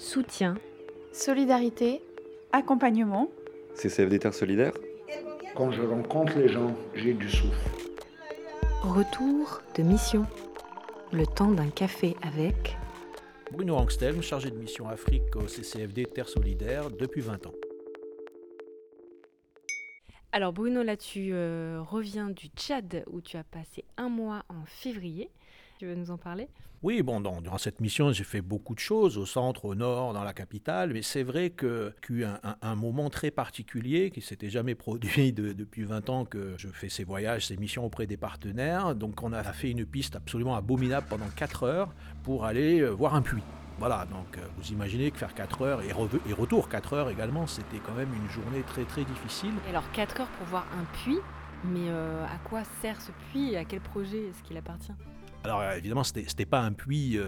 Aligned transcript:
soutien, 0.00 0.54
solidarité, 1.12 2.00
accompagnement. 2.52 3.30
CCFD 3.74 4.18
Terre 4.18 4.34
Solidaire 4.34 4.72
Quand 5.54 5.70
je 5.70 5.82
rencontre 5.82 6.38
les 6.38 6.48
gens, 6.48 6.74
j'ai 6.94 7.12
du 7.12 7.28
souffle. 7.28 7.70
retour 8.82 9.60
de 9.76 9.82
mission. 9.82 10.26
Le 11.12 11.26
temps 11.26 11.50
d'un 11.50 11.68
café 11.68 12.16
avec 12.22 12.76
Bruno 13.52 13.76
Angstelm, 13.76 14.22
chargé 14.22 14.50
de 14.50 14.56
mission 14.56 14.88
Afrique 14.88 15.36
au 15.36 15.46
CCFD 15.46 16.06
Terre 16.06 16.28
Solidaire 16.28 16.90
depuis 16.90 17.20
20 17.20 17.46
ans. 17.46 17.52
Alors 20.32 20.52
Bruno, 20.52 20.82
là 20.82 20.96
tu 20.96 21.30
euh, 21.32 21.82
reviens 21.82 22.30
du 22.30 22.46
Tchad 22.56 23.04
où 23.10 23.20
tu 23.20 23.36
as 23.36 23.44
passé 23.44 23.84
un 23.98 24.08
mois 24.08 24.44
en 24.48 24.64
février. 24.64 25.28
Tu 25.80 25.86
veux 25.86 25.94
nous 25.94 26.10
en 26.10 26.18
parler? 26.18 26.46
Oui, 26.82 27.00
bon, 27.02 27.22
dans- 27.22 27.40
durant 27.40 27.56
cette 27.56 27.80
mission, 27.80 28.12
j'ai 28.12 28.22
fait 28.24 28.42
beaucoup 28.42 28.74
de 28.74 28.80
choses 28.80 29.16
au 29.16 29.24
centre, 29.24 29.64
au 29.64 29.74
nord, 29.74 30.12
dans 30.12 30.22
la 30.24 30.34
capitale, 30.34 30.92
mais 30.92 31.00
c'est 31.00 31.22
vrai 31.22 31.48
que- 31.48 31.94
qu'il 32.06 32.18
y 32.18 32.24
a 32.24 32.26
eu 32.26 32.30
un, 32.30 32.38
un- 32.42 32.56
un 32.60 32.74
moment 32.74 33.08
très 33.08 33.30
particulier 33.30 34.10
qui 34.10 34.20
s'était 34.20 34.50
jamais 34.50 34.74
produit 34.74 35.32
de- 35.32 35.54
depuis 35.54 35.84
20 35.84 36.10
ans 36.10 36.26
que 36.26 36.52
je 36.58 36.68
fais 36.68 36.90
ces 36.90 37.02
voyages, 37.04 37.46
ces 37.46 37.56
missions 37.56 37.82
auprès 37.86 38.06
des 38.06 38.18
partenaires. 38.18 38.94
Donc 38.94 39.22
on 39.22 39.32
a 39.32 39.42
fait 39.42 39.70
une 39.70 39.86
piste 39.86 40.16
absolument 40.16 40.54
abominable 40.54 41.06
pendant 41.08 41.30
4 41.34 41.62
heures 41.62 41.94
pour 42.24 42.44
aller 42.44 42.80
euh, 42.82 42.90
voir 42.90 43.14
un 43.14 43.22
puits. 43.22 43.42
Voilà, 43.78 44.04
donc 44.04 44.36
euh, 44.36 44.42
vous 44.58 44.70
imaginez 44.70 45.10
que 45.10 45.16
faire 45.16 45.32
4 45.32 45.62
heures 45.62 45.80
et 45.80 45.92
retour 46.34 46.68
4 46.68 46.92
heures 46.92 47.08
également, 47.08 47.46
c'était 47.46 47.78
quand 47.78 47.94
même 47.94 48.12
une 48.12 48.28
journée 48.28 48.60
très 48.66 48.84
très 48.84 49.04
difficile. 49.04 49.54
Et 49.66 49.70
alors 49.70 49.90
4 49.92 50.20
heures 50.20 50.28
pour 50.36 50.46
voir 50.48 50.66
un 50.78 50.84
puits, 50.98 51.20
mais 51.64 51.88
euh, 51.88 52.22
à 52.26 52.36
quoi 52.50 52.64
sert 52.82 53.00
ce 53.00 53.12
puits 53.30 53.52
et 53.52 53.56
à 53.56 53.64
quel 53.64 53.80
projet 53.80 54.26
est-ce 54.28 54.42
qu'il 54.42 54.58
appartient? 54.58 54.92
Alors 55.44 55.60
euh, 55.60 55.76
évidemment, 55.76 56.04
c'était 56.04 56.22
n'était 56.22 56.46
pas 56.46 56.60
un 56.60 56.72
puits, 56.72 57.18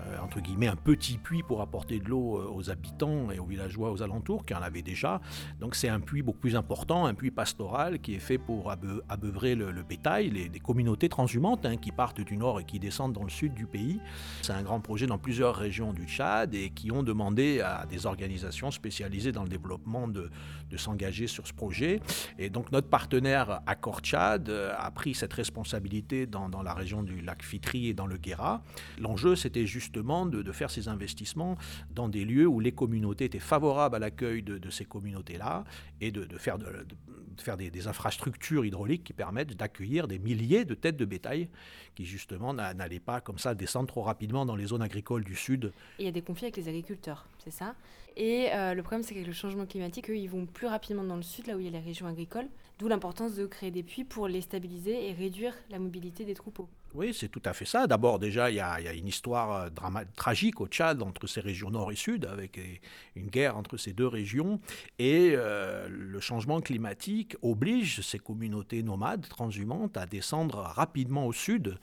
euh, 0.00 0.18
entre 0.22 0.40
guillemets, 0.40 0.68
un 0.68 0.76
petit 0.76 1.18
puits 1.18 1.42
pour 1.42 1.60
apporter 1.60 1.98
de 1.98 2.08
l'eau 2.08 2.38
euh, 2.38 2.50
aux 2.52 2.70
habitants 2.70 3.30
et 3.30 3.38
aux 3.38 3.44
villageois 3.44 3.90
aux 3.90 4.02
alentours, 4.02 4.44
qui 4.44 4.54
en 4.54 4.62
avaient 4.62 4.82
déjà. 4.82 5.20
Donc 5.60 5.74
c'est 5.74 5.88
un 5.88 6.00
puits 6.00 6.22
beaucoup 6.22 6.38
plus 6.38 6.56
important, 6.56 7.06
un 7.06 7.14
puits 7.14 7.30
pastoral 7.30 7.98
qui 8.00 8.14
est 8.14 8.20
fait 8.20 8.38
pour 8.38 8.70
abeu- 8.70 9.00
abeuvrer 9.08 9.54
le, 9.54 9.82
bétail, 9.82 10.30
les, 10.30 10.60
communautés 10.60 11.08
transhumantes 11.08 11.64
hein, 11.66 11.76
qui 11.76 11.92
partent 11.92 12.20
du 12.20 12.36
nord 12.36 12.60
et 12.60 12.64
qui 12.64 12.78
descendent 12.78 13.12
dans 13.12 13.22
le 13.22 13.30
sud 13.30 13.54
du 13.54 13.66
pays. 13.66 14.00
C'est 14.42 14.52
un 14.52 14.62
grand 14.62 14.80
projet 14.80 15.06
dans 15.06 15.18
plusieurs 15.18 15.54
régions 15.56 15.92
du 15.92 16.06
Tchad 16.06 16.54
et 16.54 16.70
qui 16.70 16.90
ont 16.90 17.02
demandé 17.02 17.60
à 17.60 17.86
des 17.86 18.06
organisations 18.06 18.70
spécialisées 18.70 19.32
dans 19.32 19.42
le 19.42 19.48
développement 19.48 20.08
de, 20.08 20.30
de 20.70 20.76
s'engager 20.76 21.26
sur 21.26 21.46
ce 21.46 21.52
projet. 21.52 22.00
Et 22.38 22.50
donc 22.50 22.72
notre 22.72 22.88
partenaire 22.88 23.60
Accor 23.66 24.00
Tchad 24.00 24.48
euh, 24.48 24.72
a 24.76 24.90
pris 24.90 25.14
cette 25.14 25.32
responsabilité 25.32 26.26
dans, 26.26 26.48
dans 26.48 26.62
la 26.62 26.74
région 26.74 27.02
du 27.02 27.20
lac 27.20 27.42
Fitri 27.42 27.88
et 27.88 27.94
dans 27.94 28.06
le 28.06 28.16
Guéra. 28.16 28.62
L'enjeu, 28.98 29.36
c'était 29.36 29.66
justement 29.88 30.26
de, 30.26 30.42
de 30.42 30.52
faire 30.52 30.70
ces 30.70 30.88
investissements 30.88 31.56
dans 31.94 32.10
des 32.10 32.26
lieux 32.26 32.46
où 32.46 32.60
les 32.60 32.72
communautés 32.72 33.24
étaient 33.24 33.38
favorables 33.38 33.96
à 33.96 33.98
l'accueil 33.98 34.42
de, 34.42 34.70
ces 34.70 34.84
communautés-là 34.84 35.64
et 36.02 36.10
de, 36.10 36.26
faire, 36.36 36.58
faire 37.38 37.56
des, 37.56 37.86
infrastructures 37.86 38.66
hydrauliques 38.66 39.02
qui 39.02 39.14
permettent 39.14 39.56
d'accueillir 39.56 40.06
des 40.06 40.18
milliers 40.18 40.66
de 40.66 40.74
têtes 40.74 40.98
de 40.98 41.06
bétail 41.06 41.48
qui 41.94 42.04
justement 42.04 42.52
n'a- 42.52 42.74
n'allaient 42.74 43.00
pas 43.00 43.22
comme 43.22 43.38
ça 43.38 43.54
descendre 43.54 43.88
trop 43.88 44.02
rapidement 44.02 44.44
dans 44.44 44.56
les 44.56 44.66
zones 44.66 44.82
agricoles 44.82 45.24
du 45.24 45.34
sud. 45.34 45.72
Il 45.98 46.04
y 46.04 46.08
a 46.08 46.12
des 46.12 46.20
conflits 46.20 46.46
avec 46.46 46.58
les 46.58 46.68
agriculteurs, 46.68 47.26
c'est 47.42 47.50
ça. 47.50 47.74
Et 48.14 48.48
euh, 48.52 48.74
le 48.74 48.82
problème 48.82 49.02
c'est 49.02 49.14
qu'avec 49.14 49.26
le 49.26 49.32
changement 49.32 49.64
climatique, 49.64 50.10
eux, 50.10 50.16
ils 50.18 50.28
vont 50.28 50.44
plus 50.44 50.66
rapidement 50.66 51.04
dans 51.04 51.16
le 51.16 51.22
sud, 51.22 51.46
là 51.46 51.56
où 51.56 51.60
il 51.60 51.64
y 51.64 51.68
a 51.68 51.70
les 51.70 51.80
régions 51.80 52.06
agricoles, 52.06 52.48
d'où 52.78 52.88
l'importance 52.88 53.34
de 53.34 53.46
créer 53.46 53.70
des 53.70 53.82
puits 53.82 54.04
pour 54.04 54.28
les 54.28 54.40
stabiliser 54.40 55.08
et 55.08 55.12
réduire 55.12 55.54
la 55.70 55.78
mobilité 55.78 56.24
des 56.24 56.34
troupeaux. 56.34 56.68
Oui, 56.94 57.12
c'est 57.12 57.28
tout 57.28 57.42
à 57.44 57.52
fait 57.52 57.66
ça. 57.66 57.86
D'abord, 57.86 58.18
déjà, 58.18 58.50
il 58.50 58.56
y, 58.56 58.60
a 58.60 58.94
une 58.94 59.08
histoire 59.08 59.68
euh, 59.68 60.04
tragique 60.16 60.60
au 60.60 60.66
Tchad 60.66 61.02
entre 61.02 61.26
ces 61.26 61.40
régions 61.40 61.70
nord 61.70 61.92
et 61.92 61.96
sud, 61.96 62.24
avec 62.24 62.58
une 63.14 63.28
guerre 63.28 63.58
entre 63.58 63.76
ces 63.76 63.92
deux 63.92 64.06
régions. 64.06 64.58
Et 64.98 65.32
euh, 65.34 65.86
le 65.90 66.20
changement 66.20 66.60
climatique 66.62 67.36
oblige 67.42 68.00
ces 68.00 68.18
communautés 68.18 68.82
nomades, 68.82 69.28
transhumantes, 69.28 69.98
à 69.98 70.06
descendre 70.06 70.58
rapidement 70.58 71.26
au 71.26 71.32
sud. 71.32 71.78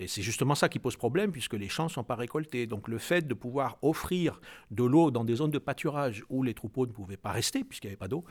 Et 0.00 0.06
c'est 0.06 0.22
justement 0.22 0.54
ça 0.54 0.68
qui 0.68 0.78
pose 0.78 0.96
problème, 0.96 1.32
puisque 1.32 1.54
les 1.54 1.68
champs 1.68 1.84
ne 1.84 1.88
sont 1.90 2.04
pas 2.04 2.14
récoltés. 2.14 2.66
Donc 2.68 2.86
le 2.86 2.98
fait 2.98 3.26
de 3.26 3.34
pouvoir 3.34 3.78
offrir 3.82 4.40
de 4.70 4.84
l'eau 4.84 5.10
dans 5.10 5.24
des 5.24 5.34
zones 5.34 5.50
de 5.50 5.58
pâturage 5.58 6.22
où 6.28 6.44
les 6.44 6.54
troupeaux 6.54 6.86
ne 6.86 6.92
pouvaient 6.92 7.16
pas 7.16 7.32
rester, 7.32 7.64
puisqu'il 7.64 7.88
n'y 7.88 7.92
avait 7.92 7.96
pas 7.98 8.06
d'eau, 8.06 8.24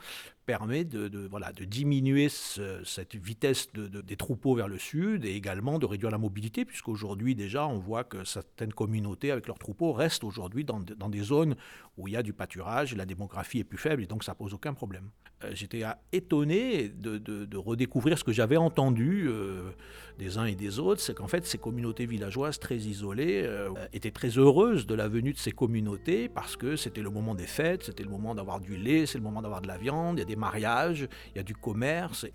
permet 0.46 0.84
de, 0.86 1.26
voilà, 1.28 1.52
de 1.52 1.64
diminuer 1.64 2.30
ce- 2.30 2.82
cette 2.84 3.16
vitesse 3.16 3.70
de- 3.74 3.86
de- 3.86 4.00
des 4.00 4.16
troupeaux 4.16 4.54
vers 4.54 4.66
le 4.68 4.78
sud 4.78 5.26
et 5.26 5.34
également 5.34 5.78
de 5.78 5.84
réduire 5.84 6.10
la 6.10 6.16
mobilité, 6.16 6.64
puisqu'aujourd'hui 6.64 7.34
déjà 7.34 7.66
on 7.66 7.78
voit 7.78 8.02
que 8.04 8.24
certaines 8.24 8.72
communautés 8.72 9.30
avec 9.30 9.46
leurs 9.46 9.58
troupeaux 9.58 9.92
restent 9.92 10.24
aujourd'hui 10.24 10.64
dans, 10.64 10.80
dans 10.80 11.10
des 11.10 11.20
zones 11.22 11.54
où 11.98 12.08
il 12.08 12.14
y 12.14 12.16
a 12.16 12.22
du 12.22 12.32
pâturage, 12.32 12.94
la 12.96 13.04
démographie 13.04 13.58
est 13.58 13.64
plus 13.64 13.76
faible 13.76 14.02
et 14.02 14.06
donc 14.06 14.24
ça 14.24 14.34
pose 14.34 14.54
aucun 14.54 14.72
problème. 14.72 15.10
Euh, 15.44 15.50
J'étais 15.52 15.82
étonné 16.12 16.88
de, 16.88 17.56
redécouvrir 17.56 18.18
ce 18.18 18.24
que 18.24 18.32
j'avais 18.32 18.56
entendu 18.56 19.26
euh, 19.28 19.70
des 20.18 20.38
uns 20.38 20.46
et 20.46 20.54
des 20.54 20.78
autres, 20.78 21.00
c'est 21.00 21.14
qu'en 21.14 21.28
fait 21.28 21.44
communautés 21.58 22.06
villageoises 22.06 22.58
très 22.58 22.76
isolées 22.76 23.42
euh, 23.44 23.70
étaient 23.92 24.10
très 24.10 24.30
heureuses 24.30 24.86
de 24.86 24.94
la 24.94 25.08
venue 25.08 25.32
de 25.32 25.38
ces 25.38 25.52
communautés 25.52 26.28
parce 26.28 26.56
que 26.56 26.76
c'était 26.76 27.02
le 27.02 27.10
moment 27.10 27.34
des 27.34 27.46
fêtes, 27.46 27.84
c'était 27.84 28.02
le 28.02 28.10
moment 28.10 28.34
d'avoir 28.34 28.60
du 28.60 28.76
lait, 28.76 29.06
c'est 29.06 29.18
le 29.18 29.24
moment 29.24 29.42
d'avoir 29.42 29.60
de 29.60 29.68
la 29.68 29.76
viande, 29.76 30.18
il 30.18 30.20
y 30.20 30.22
a 30.22 30.26
des 30.26 30.36
mariages, 30.36 31.08
il 31.34 31.36
y 31.36 31.40
a 31.40 31.42
du 31.42 31.54
commerce. 31.54 32.24
Et 32.24 32.32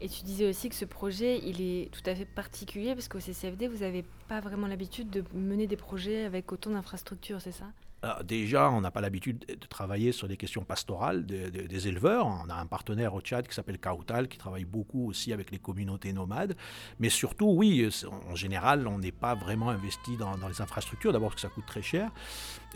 Et 0.00 0.08
tu 0.08 0.22
disais 0.22 0.48
aussi 0.48 0.68
que 0.68 0.76
ce 0.76 0.84
projet, 0.84 1.40
il 1.44 1.60
est 1.60 1.90
tout 1.90 2.08
à 2.08 2.14
fait 2.14 2.24
particulier 2.24 2.94
parce 2.94 3.08
qu'au 3.08 3.20
CCFD, 3.20 3.66
vous 3.66 3.78
n'avez 3.78 4.04
pas 4.28 4.40
vraiment 4.40 4.68
l'habitude 4.68 5.10
de 5.10 5.24
mener 5.34 5.66
des 5.66 5.76
projets 5.76 6.24
avec 6.24 6.52
autant 6.52 6.70
d'infrastructures, 6.70 7.40
c'est 7.40 7.52
ça? 7.52 7.66
Alors, 8.00 8.22
déjà, 8.22 8.70
on 8.70 8.80
n'a 8.80 8.92
pas 8.92 9.00
l'habitude 9.00 9.44
de 9.48 9.66
travailler 9.66 10.12
sur 10.12 10.28
des 10.28 10.36
questions 10.36 10.62
pastorales 10.62 11.26
des, 11.26 11.88
éleveurs. 11.88 12.26
On 12.26 12.48
a 12.48 12.54
un 12.54 12.66
partenaire 12.66 13.12
au 13.14 13.20
Tchad 13.20 13.48
qui 13.48 13.54
s'appelle 13.54 13.78
Kautal, 13.78 14.28
qui 14.28 14.38
travaille 14.38 14.64
beaucoup 14.64 15.08
aussi 15.08 15.32
avec 15.32 15.50
les 15.50 15.58
communautés 15.58 16.12
nomades. 16.12 16.56
Mais 17.00 17.08
surtout, 17.08 17.46
oui, 17.46 17.88
en 18.30 18.36
général, 18.36 18.86
on 18.86 18.98
n'est 18.98 19.10
pas 19.10 19.34
vraiment 19.34 19.70
investi 19.70 20.16
dans, 20.16 20.36
les 20.46 20.60
infrastructures. 20.60 21.12
D'abord 21.12 21.30
parce 21.30 21.42
que 21.42 21.48
ça 21.48 21.52
coûte 21.52 21.66
très 21.66 21.82
cher. 21.82 22.12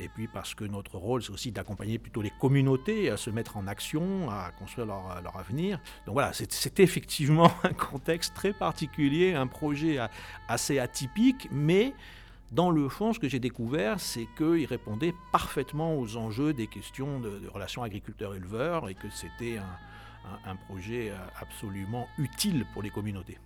Et 0.00 0.08
puis 0.08 0.26
parce 0.26 0.54
que 0.54 0.64
notre 0.64 0.96
rôle, 0.96 1.22
c'est 1.22 1.30
aussi 1.30 1.52
d'accompagner 1.52 2.00
plutôt 2.00 2.22
les 2.22 2.32
communautés 2.40 3.08
à 3.08 3.16
se 3.16 3.30
mettre 3.30 3.56
en 3.56 3.68
action, 3.68 4.28
à 4.28 4.50
construire 4.58 4.88
leur, 4.88 5.36
avenir. 5.36 5.78
Donc 6.06 6.14
voilà, 6.14 6.32
c'est 6.32 6.80
effectivement 6.80 7.50
un 7.62 7.74
contexte 7.74 8.34
très 8.34 8.52
particulier, 8.52 9.34
un 9.34 9.46
projet 9.46 9.98
assez 10.48 10.80
atypique, 10.80 11.48
mais 11.52 11.94
dans 12.50 12.70
le 12.70 12.88
fond, 12.88 13.12
ce 13.12 13.18
que 13.18 13.28
j'ai 13.28 13.38
découvert, 13.40 13.98
c'est 14.00 14.26
qu'il 14.36 14.66
répondait 14.66 15.14
parfaitement 15.32 15.98
aux 15.98 16.16
enjeux 16.16 16.52
des 16.52 16.66
questions 16.66 17.18
de, 17.20 17.38
de 17.38 17.48
relations 17.48 17.82
agriculteurs-éleveurs 17.82 18.88
et 18.90 18.94
que 18.94 19.08
c'était 19.10 19.56
un, 19.58 19.62
un- 20.46 20.50
un 20.52 20.56
projet 20.56 21.10
euh, 21.10 21.14
absolument 21.40 22.06
utile 22.18 22.66
pour 22.74 22.82
les 22.82 22.90
communautés. 22.90 23.38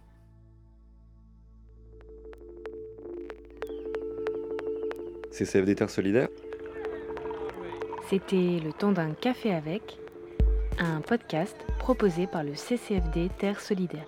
CCFD 5.33 5.75
Terre 5.75 5.91
Solidaire 5.91 6.29
C'était 8.09 8.61
Le 8.63 8.73
temps 8.73 8.93
d'un 8.93 9.13
café 9.13 9.53
avec, 9.53 9.99
un 10.79 11.01
podcast 11.01 11.57
proposé 11.79 12.27
par 12.27 12.45
le 12.45 12.55
CCFD 12.55 13.31
Terre 13.39 13.61
Solidaire. 13.61 14.07